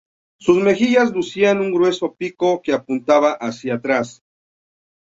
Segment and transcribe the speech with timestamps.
[0.39, 4.23] Sus mejillas lucían un grueso pico que apuntaba hacia atrás.